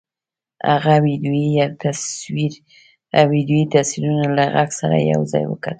[0.71, 0.93] هغه
[3.29, 5.69] ويډيويي تصويرونه له غږ سره يو ځای وکتل.